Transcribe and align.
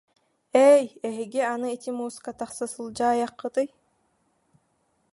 Ээй, 0.69 0.85
эһиги 1.09 1.41
аны 1.53 1.67
ити 1.75 1.91
мууска 1.97 2.31
тахса 2.39 2.65
сылдьаа- 2.73 3.19
йаххытый 3.21 3.67